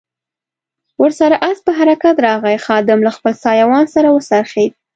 [1.01, 4.71] ور سره آس په حرکت راغی، خادم له خپل سایوان سره و څرخېد.